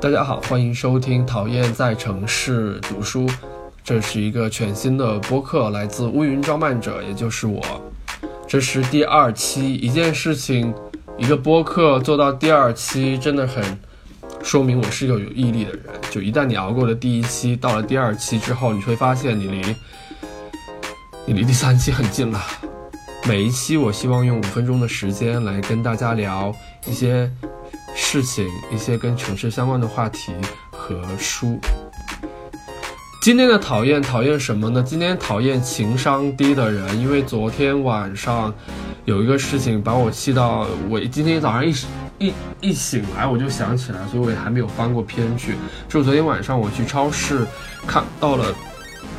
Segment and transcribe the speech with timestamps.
[0.00, 3.26] 大家好，欢迎收听《讨厌在城市读书》，
[3.82, 7.60] 这是一个全新的播客，来自乌云装扮者，也就是我。
[8.46, 10.72] 这是第二期，一件事情，
[11.16, 13.64] 一个播客做到第二期，真的很
[14.40, 15.82] 说明我是一个有毅力的人。
[16.12, 19.76] 就一旦你熬过了第一期，到了第二期之后，你会发现你离
[21.26, 22.40] 你离第三期很近了。
[23.26, 26.54] 每一期，我希望用五分钟的时间来跟大家聊
[26.86, 27.28] 一些。
[28.00, 30.32] 事情一些跟城市相关的话题
[30.70, 31.58] 和书。
[33.20, 34.82] 今天的讨厌讨厌什么呢？
[34.82, 38.54] 今天讨厌情商低的人，因为昨天晚上
[39.04, 41.74] 有一个事情把我气到，我今天早上一
[42.18, 45.56] 一一醒来我就想起来，所以我也还没有翻过篇去。
[45.88, 47.46] 就昨天晚上我去超市
[47.86, 48.54] 看到了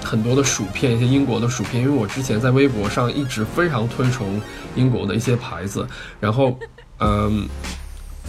[0.04, 4.42] 很多的薯片，一些英国的薯片，因为我之前在微博上一直非常推崇
[4.74, 5.86] 英国的一些牌子，
[6.20, 6.58] 然后
[7.00, 7.48] 嗯。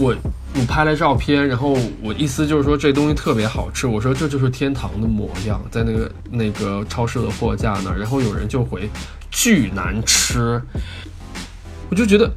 [0.01, 0.17] 我
[0.55, 8.89] 我拍了照片，然后我意思就是说这东西特别好吃，我说这就是天堂的模样，在那个那个超市的货架那儿，然后有人就回
[9.31, 10.59] 巨难吃，
[11.91, 12.33] 我就觉得，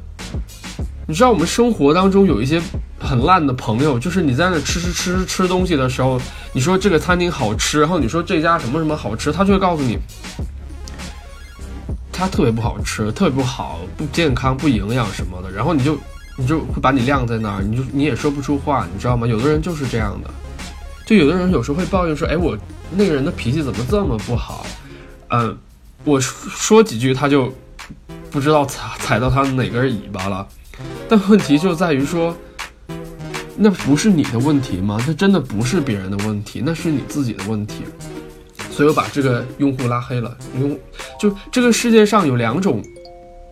[1.08, 2.60] 你知道我们生活当中有一些
[3.00, 6.20] 很烂的朋友，就是你在那吃吃吃吃东西的时候，
[6.52, 9.98] 你说这个餐厅好吃，然后你说这家什么什么好吃，他就会告诉你，
[12.12, 15.98] 它特别不好吃，特别不好，不健康，不营养什么的，然后你就。
[16.36, 19.26] 你就会把你晾在那儿，你就你也说不出话，你知道吗？
[19.26, 20.28] 有的人就是这样的，
[21.06, 22.58] 就有的人有时候会抱怨说：“哎，我
[22.90, 24.66] 那个人的脾气怎么这么不好？”
[25.30, 25.56] 嗯，
[26.02, 27.52] 我说几句他就
[28.30, 30.46] 不知道踩踩到他哪根尾巴了。
[31.08, 32.36] 但问题就在于说，
[33.56, 34.98] 那不是你的问题吗？
[35.06, 37.84] 那真的不是别人的问题，那是你自己的问题。
[38.70, 40.36] 所以我把这个用户拉黑了。
[40.58, 40.76] 用
[41.20, 42.82] 就这个世界上有两种，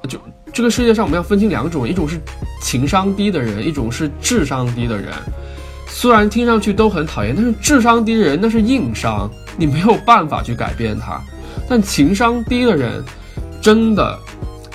[0.09, 0.19] 就。
[0.53, 2.21] 这个世界上我们要分清两种，一种是
[2.61, 5.09] 情商低的人，一种是智商低的人。
[5.89, 11.21] 虽然听上去都很讨厌，但是智商低的人那是硬伤，你没有办法去改变他。
[11.69, 13.03] 但情商低的人，
[13.61, 14.19] 真的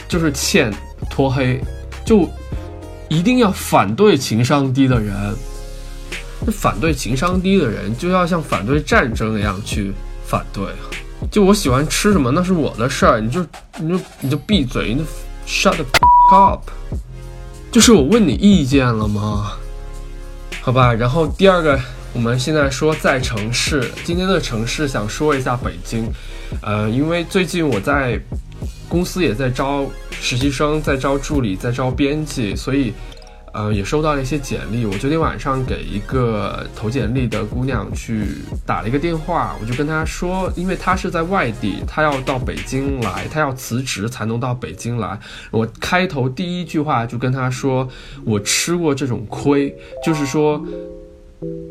[0.07, 0.73] 就是欠
[1.09, 1.61] 拖黑，
[2.03, 2.27] 就
[3.09, 5.15] 一定要反对情商低的人。
[6.45, 9.93] 那反对情商低的人，就要像反对战争一样去
[10.25, 10.63] 反对。
[11.31, 13.45] 就我喜欢吃什么，那是我的事儿，你就
[13.79, 15.03] 你就你就闭嘴，你。
[15.47, 15.77] Shut
[16.29, 16.69] up！
[17.71, 19.53] 就是我问你意见了吗？
[20.61, 21.79] 好吧，然后第二个，
[22.11, 26.11] 我们现在说在城市，今天的城市想说一下北京，
[26.61, 28.19] 呃，因为最近我在
[28.89, 32.93] 公司也在招实习生，在招助理，在招编辑，所以。
[33.53, 34.85] 呃，也收到了一些简历。
[34.85, 38.25] 我昨天晚上给一个投简历的姑娘去
[38.65, 45.17] 打了一个电话，我就跟她说，因为她是在外地，她要到北京来，她要辞职才能到北京来。
[45.49, 47.87] 我开头第一句话就跟她说，
[48.23, 49.73] 我吃过这种亏，
[50.05, 50.63] 就是说，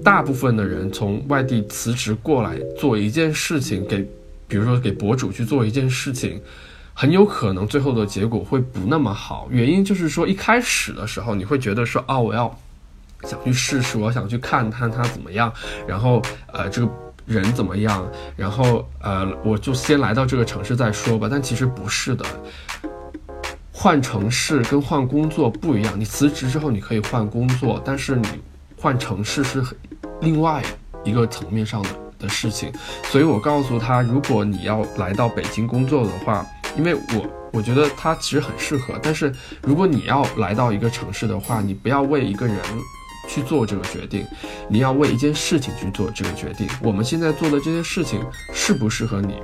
[0.03, 3.98] 大部分的人从外地辞职过来做一件事情，给，
[4.48, 6.41] 比如说给博主去做一件事情。
[6.98, 12.58] 很有可能最后的结果会不那么好，原因就是说一开始的时候你会觉得说啊，我要
[13.24, 15.52] 想去试试，我想去看看他怎么样，
[15.86, 16.22] 然后
[16.54, 16.90] 呃这个
[17.26, 21.28] 人怎么样，然后呃我就先来到这个城市再说吧。
[21.30, 22.24] 但其实不是的，
[23.70, 26.00] 换城市跟换工作不一样。
[26.00, 28.26] 你辞职之后你可以换工作，但是你
[28.74, 29.62] 换城市是
[30.22, 30.62] 另外
[31.04, 31.90] 一个层面上的
[32.20, 32.72] 的事情。
[33.04, 36.42] 所以我告诉他，如果你要来到北京工作的话。
[36.76, 42.56] 因为我我觉得它其实很适合，但是如果你要来到一个城市的话，你不要为一个人
[43.28, 44.26] 去做这个决定，
[44.69, 46.69] 你要为一件事情去做这个决定。
[46.82, 48.20] 我们现在做的这些事情
[48.53, 49.36] 适不适合你？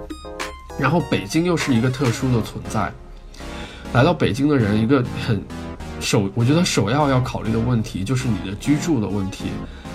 [0.79, 2.93] 然后北京又是一个特殊的存在，
[3.93, 5.43] 来到北京的人一个很
[6.01, 9.47] 首，我觉得首要要考虑的问题就是你的居住的问题，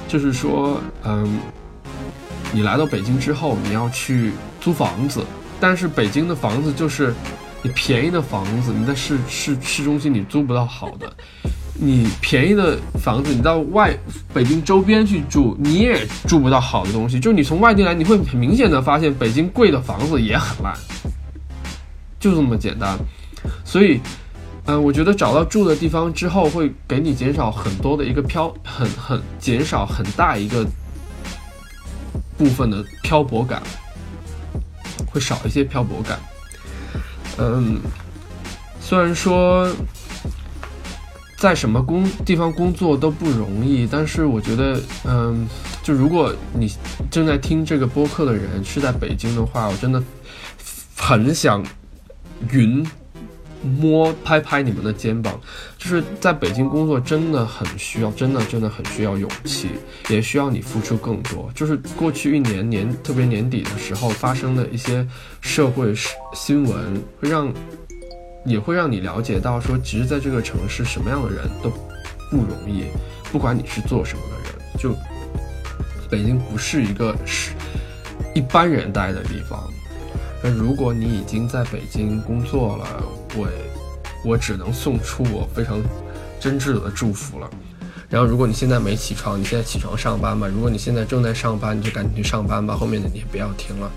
[0.08, 1.40] 就是说，嗯，
[2.52, 5.24] 你来到北京之后，你要去租房子。
[5.60, 7.14] 但是北京的房子就是，
[7.64, 11.12] 你便宜的房子，你在市市市中心你租不到好的，
[11.74, 13.98] 你便宜的房子，你到外
[14.34, 17.20] 北京周边去住，你也住不到好的东西。
[17.20, 20.74] 就你从外地来，你会很明显的发现北京贵的房子也很烂，
[22.20, 22.98] 就这么简单。
[23.66, 24.00] 所以，
[24.66, 30.66] 嗯，我觉得找到住的地方之后，会给你减少很多的一个漂，很很减少很大一个
[32.38, 33.62] 部分的漂泊感。
[35.08, 36.20] 会少一些漂泊感。
[37.40, 37.80] 嗯，
[38.80, 39.70] 虽然说
[41.38, 45.48] 在什么工地方工作都不容易，但是我觉得，嗯，
[45.84, 46.72] 就如果你
[47.12, 50.02] 正在听这个播客的人是在北京的话，我真的
[50.96, 51.64] 很想
[52.52, 52.84] 云
[53.64, 55.40] 摸拍拍你们的肩膀，
[55.78, 59.70] 就是在北京工作真的很需要，真的真的很需要勇气，
[60.10, 61.50] 也需要你付出更多。
[61.56, 65.06] 就是过去一年年，特别年底的时候发生的一些
[65.42, 65.94] 社会
[66.34, 67.52] 新闻，会让
[68.46, 71.70] 也会让你了解到，说其实在这个城市，什么样的人都
[72.30, 72.86] 不容易，
[73.32, 74.96] 不管你是做什么的人，就
[76.10, 77.52] 北京不是一个是
[78.34, 79.68] 一般人待的地方。
[80.44, 83.04] 那如果你已经在北京工作了，
[83.38, 83.48] 我
[84.26, 85.80] 我只能送出我非常
[86.40, 87.50] 真挚的祝福了。
[88.10, 90.48] 然后，如果你现在没起床，你现在起床上班吧。
[90.48, 92.74] 如果你现在正在上班，你就赶紧去上班吧。
[92.74, 93.92] 后面的你也不要听了。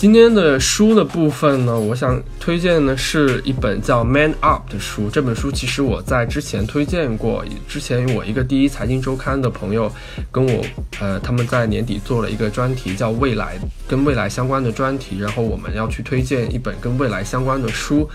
[0.00, 5.10] 今天的书的部分呢，我想推荐的是一本叫《Man Up》的书。
[5.10, 9.92] 这本书其实我在之前推荐过，之前我一个第一财经周刊的朋友
[10.32, 10.64] 跟我，
[11.00, 15.18] 呃，他们在年底做了一个专题，叫未来跟未来相关的专题。
[15.18, 18.08] 然后我们要去推荐一本跟未来相关的书，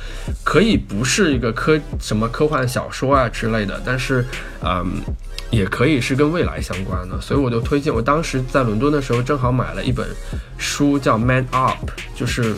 [0.44, 4.26] 可以不是一个科什么科幻小说啊之类的，但是，
[4.64, 5.04] 嗯。
[5.52, 7.94] 也可以是跟未来相关的，所以我就推荐。
[7.94, 10.06] 我当时在伦敦的时候，正好买了一本
[10.58, 11.72] 书，叫《Man Up》，
[12.16, 12.54] 就是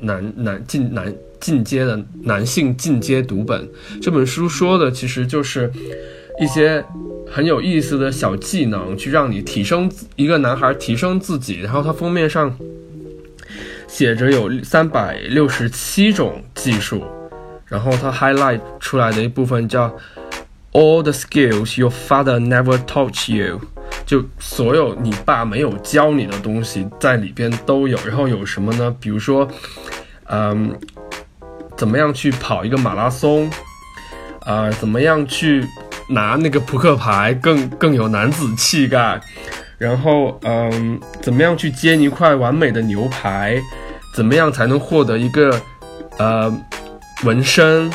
[0.00, 3.68] 男男进男进阶的男性进阶读本。
[4.00, 5.70] 这本书说的其实就是
[6.40, 6.84] 一些
[7.30, 11.60] 很有意思的小技能，去让你提升一个男孩提升自己。
[11.60, 12.56] 然后它封面上
[13.88, 17.04] 写着有三百六十七种技术，
[17.66, 19.94] 然后它 highlight 出来的一部分叫。
[20.74, 23.60] All the skills your father never taught you，
[24.12, 27.98] 就所有你爸没有教你的东西在里边都有。
[28.06, 28.94] 然后有什么呢？
[29.00, 29.48] 比如说，
[30.26, 30.78] 嗯，
[31.78, 33.50] 怎么样去跑一个马拉松？
[34.40, 35.66] 啊，怎么样去
[36.10, 39.18] 拿那个扑克牌更更有男子气概？
[39.78, 43.58] 然后，嗯，怎么样去煎一块完美的牛排？
[44.14, 45.58] 怎么样才能获得一个
[46.18, 46.54] 呃
[47.24, 47.90] 纹身？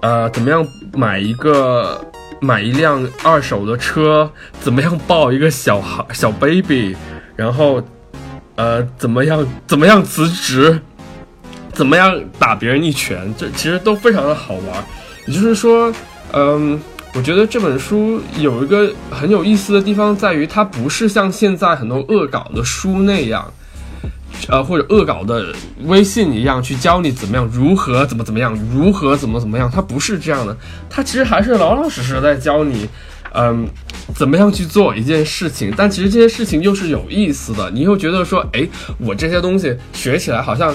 [0.00, 2.00] 呃，怎么样买一个
[2.44, 4.30] 买一辆二手的车？
[4.60, 6.94] 怎么样抱一个小孩小 baby？
[7.34, 7.82] 然后，
[8.56, 10.78] 呃，怎么样怎么样辞职？
[11.72, 13.34] 怎么样打别人一拳？
[13.36, 14.84] 这其实都非常的好玩。
[15.26, 15.92] 也就是说，
[16.32, 16.78] 嗯，
[17.14, 23.52] 我觉得这本书有一个很有意思的地方在于，它不是像现在很多恶搞的书那样。
[24.48, 25.54] 呃，或者恶搞的
[25.84, 30.54] 微信一样，去教你怎么样，如何怎么怎么样，如何怎么怎么样，它不是这样的，
[30.90, 32.86] 它其实还是老老实实在教你，
[33.32, 33.66] 嗯，
[34.14, 35.72] 怎么样去做一件事情。
[35.74, 40.74] 但其实这些事情又是有意思的，你又觉得说，哎，我这些东西学起来好像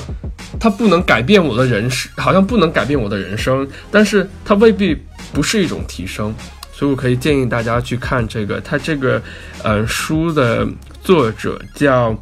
[0.59, 4.97] 它不能改变我的人生，好像不能改变我的人生，但是它未必
[5.31, 6.33] 不是一种提升。
[6.73, 9.21] 所以我可以建议大家去看这个，它这个，
[9.61, 10.67] 呃，书的
[11.03, 12.17] 作者叫。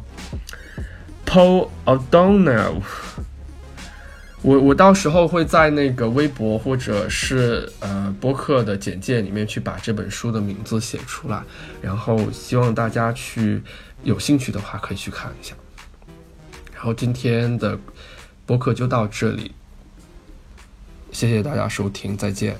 [1.28, 2.80] Paul O'Donnell，
[4.40, 11.42] 我我到时候会在那个微博或者是呃播客的简介里面去把这本书的名字写出来，
[11.82, 13.62] 然后希望大家去
[14.02, 15.54] 有兴趣的话可以去看一下。
[16.74, 17.78] 然后今天的
[18.46, 19.52] 播客就到这里，
[21.12, 22.56] 谢谢大家收听，再见。